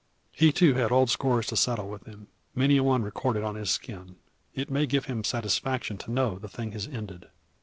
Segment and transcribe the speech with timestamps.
[0.31, 3.69] "He too had old scores to settle with him many a one recorded upon his
[3.69, 4.15] skin.
[4.55, 7.27] It may give him satisfaction to know how the thing has ended."